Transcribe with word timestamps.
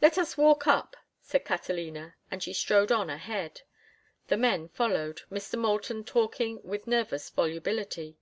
"Let 0.00 0.16
us 0.16 0.38
walk 0.38 0.66
up," 0.66 0.96
said 1.20 1.44
Catalina, 1.44 2.16
and 2.30 2.42
she 2.42 2.54
strode 2.54 2.90
on 2.90 3.10
ahead. 3.10 3.60
The 4.28 4.38
men 4.38 4.66
followed, 4.70 5.20
Mr. 5.30 5.58
Moulton 5.58 6.04
talking 6.04 6.58
with 6.62 6.86
nervous 6.86 7.28
volubility. 7.28 8.16